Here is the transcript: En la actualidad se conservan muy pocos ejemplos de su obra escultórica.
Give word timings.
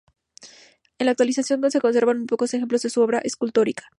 En 0.97 1.05
la 1.05 1.11
actualidad 1.11 1.43
se 1.43 1.79
conservan 1.79 2.17
muy 2.17 2.25
pocos 2.25 2.51
ejemplos 2.55 2.81
de 2.81 2.89
su 2.89 3.03
obra 3.03 3.19
escultórica. 3.19 3.83